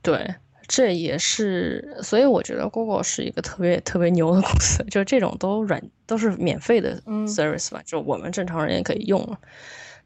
[0.00, 0.34] 对。
[0.72, 9.36] 这也是，所以我觉得 Google 是一个特别特别牛的公司， 就这种都软都是免费的 service 吧，就我们正常人也可以用。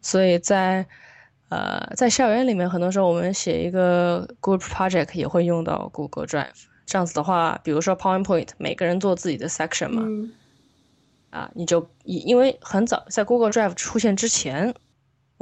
[0.00, 0.87] 所以在
[1.50, 6.64] 呃在校园里面，很多时候我们写一个 group project 也会用到 Google Drive。
[6.87, 10.03] 这样子的话，比如说 PowerPoint，每个人做自己的 section 嘛，
[11.29, 14.74] 啊，你就因因为很早在 Google Drive 出现之前。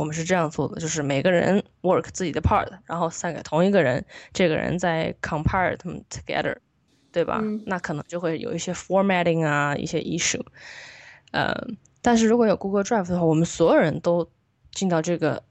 [0.02, 6.56] 我们是这样做的，就是每个人 work 自己的 part，然后散给同一个人，这个人在 compare them together，
[7.12, 7.40] 对吧？
[7.66, 10.44] 那可能就会有一些 formatting 啊，一些 issue。
[11.30, 11.54] 呃，
[12.02, 14.28] 但是如果有 Google Drive 的话，我们所有人都
[14.72, 15.44] 进到这个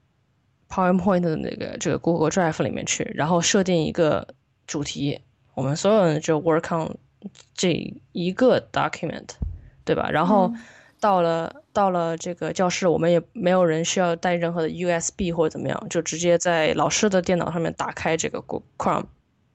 [0.68, 4.28] PowerPoint 的那个这个 Google Drive 里面去，然后设定一个
[4.66, 5.22] 主题，
[5.54, 6.94] 我们所有人就 work on
[7.54, 9.30] 这一个 document，
[9.86, 10.10] 对吧？
[10.10, 10.52] 然后。
[11.00, 18.42] 到了到了这个教室，我们也没有人需要带任何的 USB 或者怎么样，就直接在老师的电脑上面打开这个
[18.76, 19.06] Chrome，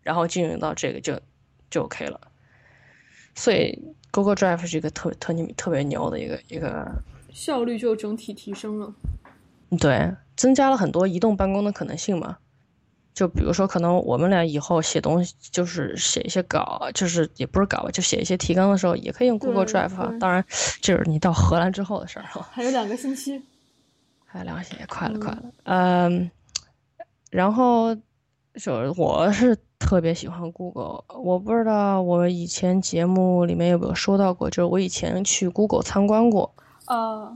[0.02, 1.20] 然后进入到这个就
[1.70, 2.20] 就 OK 了。
[3.36, 3.80] 所以
[4.12, 8.94] Google Drive 是一个特特牛特别牛的一个一个效率就整体提升了，
[9.80, 12.40] 对，增加了很多移动办公的可能性嘛。
[13.18, 20.20] 就比如说，可能我们俩以后写东西，就是写一些稿，就是也不是稿吧，就写一些提纲的时候，也可以用 Google Drive。
[20.20, 20.46] 当然，
[20.82, 22.48] 这是你到荷兰之后的事儿哈。
[22.52, 23.42] 还有两个星期，
[24.24, 25.44] 还有两个星期，快了，快了。
[25.64, 26.30] 嗯，
[27.32, 27.96] 然后
[28.54, 36.54] 就我是特别喜欢 Google，我不知道我以前节目里面有没有说到过，就是我以前去 Google 参观过，
[36.86, 37.36] 啊，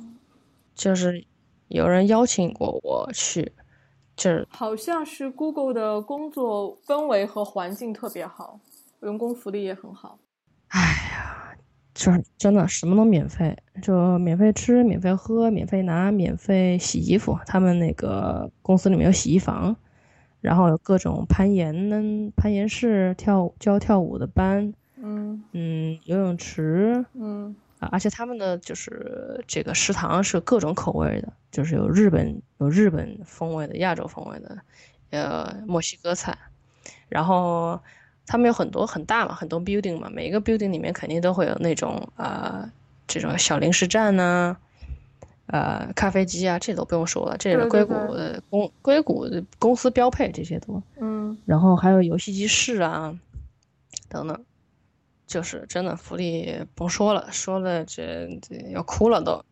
[0.76, 1.26] 就是
[1.70, 3.52] 有人邀请过我去。
[4.22, 8.60] 这好像是 Google 的工作氛围和环境特别好，
[9.02, 10.20] 员工福利也很好。
[10.68, 11.56] 哎呀，
[11.96, 17.36] 就是真的什么都免费，就免费吃、免费喝、免费拿、免费洗衣服。
[17.48, 19.76] 他们那个公司里面有洗衣房，
[20.40, 34.58] 然后有各种攀岩、攀岩室、跳教跳舞的班，嗯嗯，游泳池，嗯啊，而且他们的就是这个食堂是各种口味的，就是有日本有日本风味的、亚洲风味的，
[35.10, 36.38] 呃，墨西哥菜，
[37.10, 37.82] 然后
[38.28, 42.72] 他们有很多很大嘛，很多 building 嘛，每一个 building 里面肯定都会有那种啊、呃
[43.08, 44.56] 这种小零食站呐、
[45.48, 50.82] 呃，咖啡机啊，这都不用说了，这是硅谷的公硅谷的公司标配，这些都。
[50.98, 51.38] 嗯。
[51.46, 53.14] 然后还有游戏机室啊，
[54.08, 54.46] 等等，
[55.32, 59.46] 就是真的福利甭说了，说了这这要哭了都。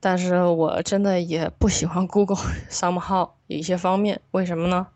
[0.00, 2.38] 但是我真的也不喜欢 Google
[2.70, 4.86] somehow 有一些方面，为什么呢？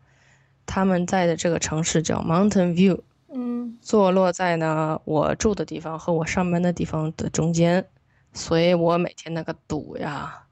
[0.65, 7.87] 他们在的这个城市叫 Mountain View，嗯坐落在呢我住的地方和我上班的地方的中间，
[8.33, 10.47] 所以我每天那个堵呀，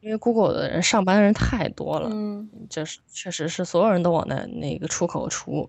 [0.00, 5.68] 因为 Google 的人上班的人太多了，嗯这是确实是所有人都往那那个出口出。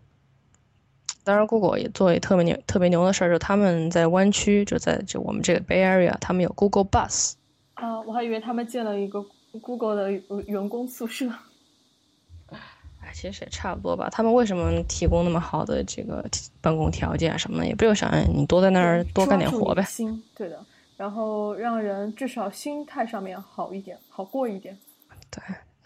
[1.27, 7.33] 当然，Google 也做一特别牛特别牛的事儿，就他们在湾区，就在就我们这个 Bay Area，他们有 Google Bus，
[7.73, 9.21] 啊，我还以为他们建了一个
[9.61, 10.09] Google 的
[10.45, 11.29] 员工宿舍。
[12.49, 14.09] 哎，其实也差不多吧。
[14.09, 16.25] 他们为什么提供那么好的这个
[16.61, 19.83] 办公条件啊什么的，也不就想让你多在那儿多干点活呗。
[19.83, 20.57] 心，对的，
[20.95, 24.77] 然后让人至少心态上面好一点，好过一点。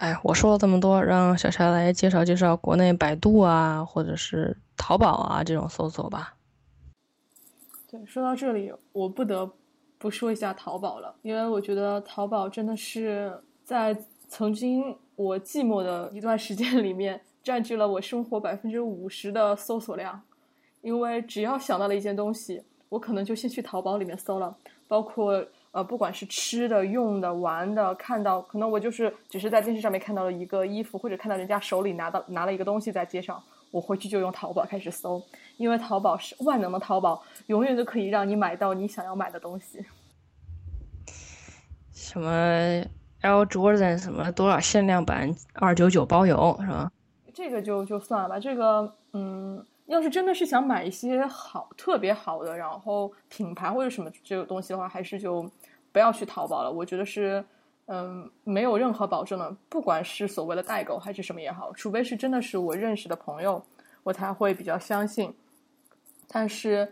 [0.02, 6.34] 哎，我说了这么多，让小柴来介绍介绍国内百度啊，或者是淘宝啊这种搜索吧。
[7.88, 9.48] 对，说到这里，我不得
[10.00, 13.96] 不说一下淘宝了，因为我觉得淘宝真的是在
[14.28, 20.20] 曾经我寂寞的一段时间里面，占据了我生活百分之五十的搜索量。
[20.82, 33.42] 因为只要想到了一件东西，我可能就先去淘宝里面搜了，包括呃，不管是吃的、用的、玩的，看到可能我就是只是在电视上面看到了一个衣服，或者看到人家手里拿到拿了一个东西在街上，
[33.72, 35.22] 我回去就用淘宝开始搜，
[35.58, 39.86] 因为淘宝是万能的淘宝，永远都可以让你买到你想要买的东西。
[41.94, 42.84] 什么
[43.22, 46.92] L Jordan 什么多少限量版二九九包邮是吧？
[47.34, 55.46] 这个就就算了吧，这个嗯，要是真的是想买一些好特别好的，然后品牌或者什么这个东西的话，还是就
[55.92, 56.72] 不要去淘宝了。
[56.72, 57.44] 我觉得是
[57.88, 63.62] 嗯，没有任何保证的，不管是所谓的代购还是什么也好，除非是真的是我认识的朋友，
[64.04, 65.34] 我才会比较相信。
[66.30, 66.92] 但是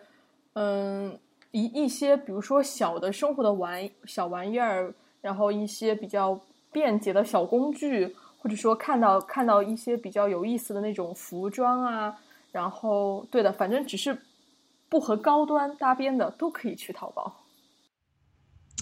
[0.53, 1.17] 嗯，
[1.51, 6.37] 一一些比如说小的生活的玩小玩意儿，然后一些比较
[6.71, 8.13] 便捷的小工具。
[8.41, 12.15] 或者说看到看到一些比较有意思的那种服装啊，
[12.51, 14.17] 然后对的，反正只是
[14.89, 17.45] 不和高端搭边的都可以去淘宝。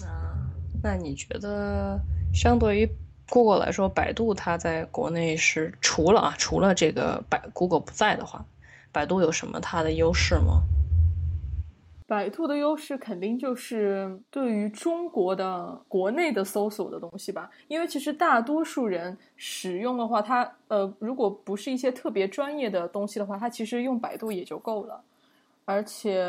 [0.02, 0.48] 啊，
[0.82, 2.00] 那你觉得
[2.32, 2.88] 相对于
[3.28, 8.44] Google 来说，百度它在国内是除了啊，除了这个百 Google 不在的话，
[8.90, 10.62] 百度有什么它的优势吗？
[12.08, 24.98] 百度的优势肯定就是对于中国的国内的搜索的东西吧，因为其实大多数人使用的话，它呃，如果不是一些特别专业的东西的话，它其实用百度也就够了。
[25.66, 26.26] 而且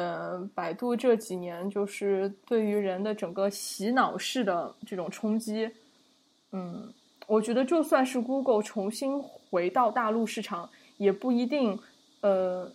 [0.53, 5.71] 百度这几年就是对于人的整个洗脑式的这种冲击，
[6.51, 6.93] 嗯，
[7.25, 11.79] 我觉得就算是 Google 重新回到大陆市场，也不一定
[12.19, 12.69] 呃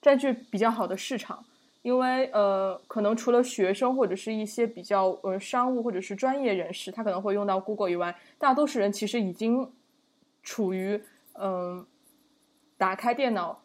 [0.00, 1.44] 占据比较好的市场。
[1.86, 9.70] 因为呃，可能除了学生或者是一些比较呃商务或者是专业人士，他可能会用到 Google 以外，大多数人其实已经
[10.42, 11.00] 处于
[11.34, 11.86] 嗯、呃，
[12.76, 13.62] 打开电脑，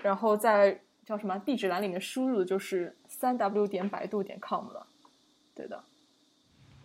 [0.00, 4.86] 然后在叫什么地址栏里面输入的就是三 w 点百度点 com 了，
[5.54, 5.78] 对的。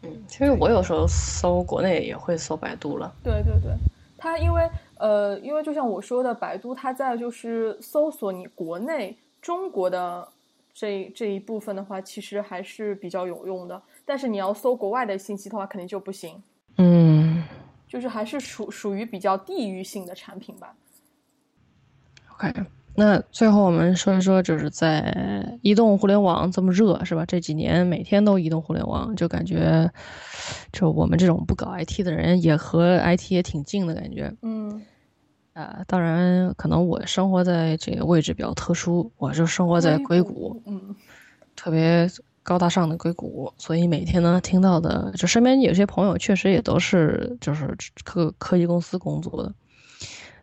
[0.01, 3.09] 嗯，其实我有时候搜国内也会搜百度了。
[3.23, 3.71] 对对对，
[4.17, 10.27] 它因为呃，因为就像我说的，百度它在就是搜索你国内中国的。
[10.74, 13.82] 这这一部分的话，其实还是比较有用的。
[14.05, 16.41] 但是你要搜国外的信息的话，肯定就不行。
[16.78, 17.43] 嗯，
[17.88, 20.76] 就是还是属属于比较地域性的产品吧。
[22.34, 22.51] OK，
[22.95, 27.24] 那最后我们说一说，就是在移动互联网这么热，是吧？
[27.26, 29.91] 这几年每天都移动互联网，就感觉
[30.71, 34.34] 就我们这种不搞 IT 的人，也和 IT 也挺近的感觉。
[34.41, 34.82] 嗯。
[35.53, 40.95] 啊，当然，可能我生活在这个位置比较特殊，我就生活在硅谷，嗯，
[41.55, 42.09] 特别
[42.41, 49.53] 高大上的硅谷，所以每天呢听到的，就身边有些朋友确实也都是就是科科技公司工作的，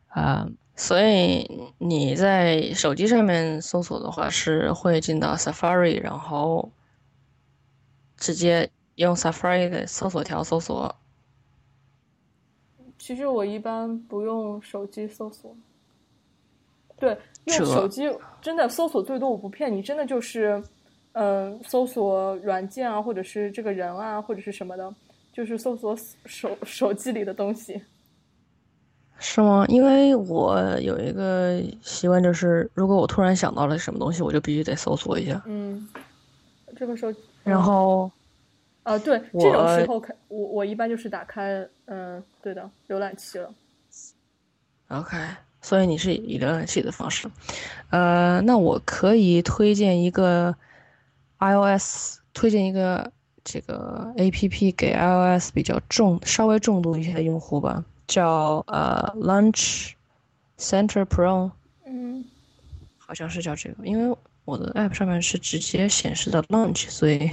[0.07, 1.45] 啊，所以
[1.79, 6.71] 你在手机上面搜索的话是会进到 Safari，然后
[8.17, 10.95] 直接用 Safari 的搜索条搜索。
[13.11, 15.53] 其实我一般不用手机搜索，
[16.97, 18.09] 对，用手机
[18.41, 20.63] 真的搜索最多，我不骗你，真的就是。
[21.13, 24.95] 嗯，搜索软件啊，或者是这个人啊，或者是什么的，
[25.33, 27.83] 就是搜索手手机里的东西，
[29.19, 29.67] 是吗？
[29.67, 35.43] 因为我有一个习惯，就是如果我突然想到了什么东西，我就必须得搜索一下。
[35.47, 35.85] 嗯，
[36.77, 38.09] 这个时候，然后，
[38.91, 43.53] 啊，对，这种时候开我我一般就是打开，嗯，对的，浏览器了。
[44.89, 45.17] OK，
[45.61, 47.31] 所以你是以浏览器的方式，
[47.91, 50.55] 呃，那我可以推荐一个。
[51.43, 53.11] iOS 推荐一个
[53.43, 59.93] 这个 APP 给 iOS 比较重、稍微重度一些的用户吧，叫呃 Launch
[60.59, 61.51] Center Pro，
[61.87, 62.23] 嗯，
[62.99, 64.15] 好像是叫这个，因为
[64.45, 67.31] 我的 App 上面是直接显示的 Launch，所以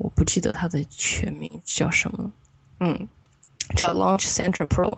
[0.00, 2.32] 我不记得它的全名叫什么。
[2.80, 3.06] 嗯，
[3.76, 4.96] 叫 Launch Center Pro，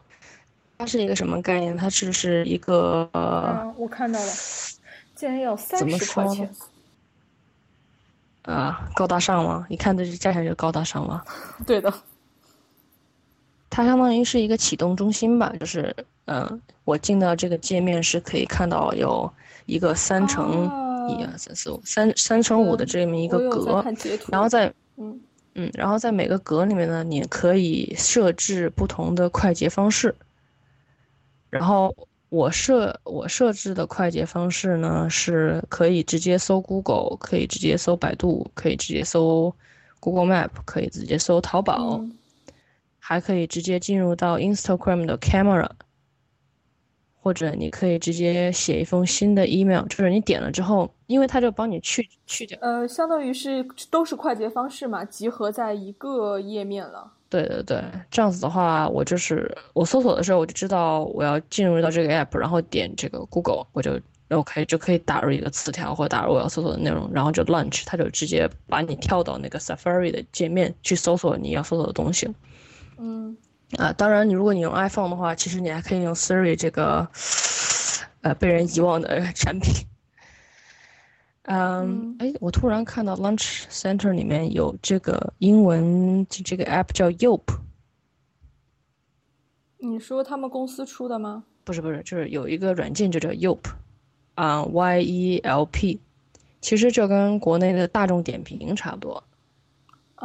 [0.78, 1.76] 它是一个什么概念？
[1.76, 4.32] 它是是一个呃，我看到了，
[5.16, 6.48] 竟然要三十块钱。
[8.42, 9.66] 啊，高大上吗？
[9.68, 11.24] 一看这价钱就高大上吗。
[11.66, 11.92] 对的，
[13.68, 15.94] 它相当于是一个启动中心吧，就是，
[16.26, 19.28] 嗯，我进到这个界面是可以看到有
[19.66, 20.64] 一个三乘
[21.08, 23.84] 一二三四五三三乘五的这么一个格，
[24.28, 25.20] 然后在嗯
[25.54, 30.14] 嗯，然后在每个格里面呢，你可以设置不同的快捷方式，
[31.50, 31.94] 然后。
[32.32, 39.54] 我设我设置的快捷方式呢，是可以直接搜 Google，可以直接搜百度，可以直接搜
[40.00, 42.02] Google Map，可以直接搜淘宝，
[42.98, 45.68] 还可以直接进入到 Instagram 的 Camera，
[47.22, 52.58] 或者你可以直接写一封新的 email，就是你点了之后，因为它就帮你去去掉。
[52.60, 57.12] 呃，相当于是都是快捷方式嘛，集合在一个页面了。
[57.30, 63.98] 对对对，这样子的话，我就是我搜索的时候，我就知道我要进入到这个 app，然后点这个 Google，我就
[64.28, 72.28] OK 就可以打入一个词条或者打入我要搜索的内容，然后就 launch，它就直接把你跳到那个 Safari 的界面去搜索你要搜索的东西。
[72.98, 73.34] 嗯，
[73.78, 77.08] 啊，当然，你如果你用 iPhone 的话，其实你还可以用 Siri 这个
[78.20, 79.86] 呃被人遗忘的 产品。
[81.44, 87.42] 嗯，哎，我突然看到 Launch Center 里面有这个英文这个 app 叫 Yelp。
[89.78, 91.44] 你说他们公司出的吗？
[91.64, 93.64] 不是不是，就是有一个软件就叫 Yelp，
[94.34, 96.00] 啊，Y E L P，
[96.60, 99.24] 其实就跟国内的大众点评差不多。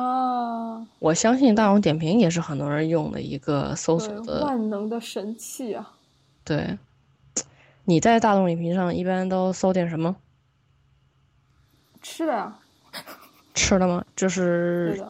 [0.02, 0.88] 啊。
[1.00, 5.94] 我相信大众点评也是很多人用的一个搜索的万能的神器啊。
[6.44, 6.78] 对，
[7.86, 10.16] 你在大众点评上一般都搜点什么？
[12.02, 12.58] 吃的呀，
[13.54, 14.06] 吃的吗？
[14.16, 15.04] 就是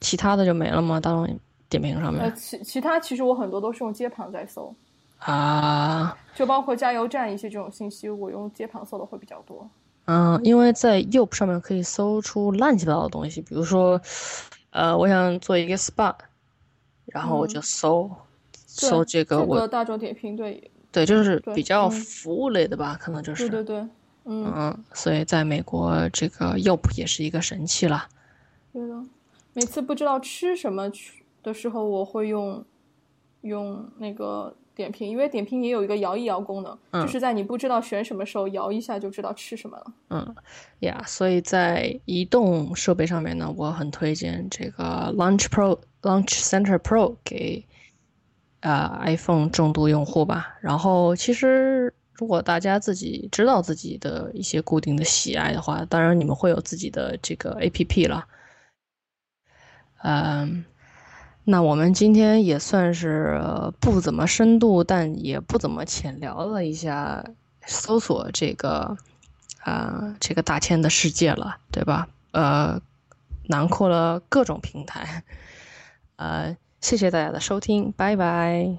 [0.00, 1.00] 其他的就没了吗？
[1.00, 2.22] 大众点评上面？
[2.22, 4.74] 呃，其其他其实我很多都是用街旁在搜
[5.20, 9.68] 啊，就包括加油站一些这种信息，我用街旁搜的会比较多。
[10.06, 14.00] 嗯，因为在 Yelp 上面可以搜出乱七八糟的东西，比如说，
[14.70, 16.14] 呃，我想做一个 SPA，
[17.06, 18.10] 然后我就搜
[18.66, 23.88] 搜这个我大众点评对对，就是比较服务类的吧，可能就是对对对。
[24.24, 28.06] 嗯，所以在美国，这个 Yelp 也是一个神器了。
[28.72, 29.02] 对的，
[29.54, 30.90] 每次不知道吃什么
[31.42, 32.64] 的时候，我会用
[33.40, 39.92] 用那个点评，因为点评也有一个摇一摇功能，就是在你不知道选什么时候，摇一下就知道吃什么了。
[40.08, 40.34] 嗯，
[40.78, 47.62] 呀，所以在移动设备上面呢，我很推荐这个 Launch Pro Launch Center Pro 给
[48.60, 50.56] 啊 iPhone 重度用户吧。
[50.60, 51.92] 然后其实。
[52.20, 58.26] 如果大家自己知道自己的一些固定的喜爱的话，当然你们会有自己的这个 A P P 了。
[60.02, 60.62] 嗯，
[61.44, 63.40] 那我们今天也算是
[63.80, 67.24] 不怎么深度，但也不怎么浅聊了一下
[67.66, 68.96] 搜索这个
[69.64, 72.08] 啊这个大千的世界了，对吧？
[72.32, 72.80] 呃，
[73.48, 75.24] 囊括了各种平台。
[76.16, 78.78] 呃，谢谢大家的收听，拜拜，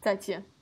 [0.00, 0.53] 再见。